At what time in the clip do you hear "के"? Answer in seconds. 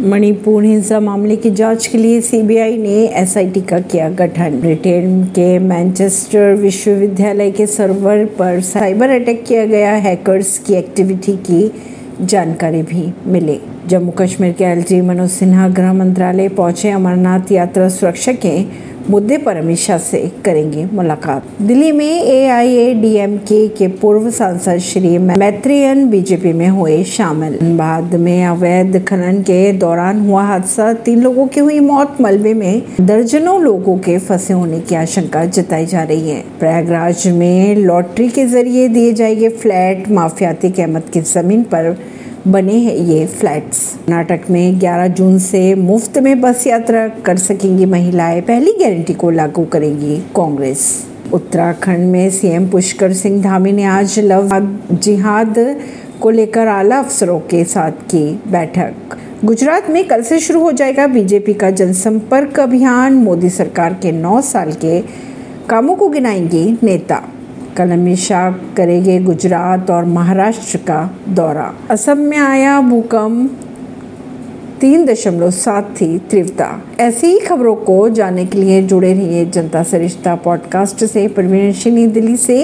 1.86-1.98, 5.24-5.58, 7.50-7.66, 14.52-14.64, 18.32-18.62, 23.68-23.88, 29.42-29.72, 33.98-34.18, 38.28-38.46, 57.40-57.64, 63.94-64.12, 64.72-65.00, 78.46-78.58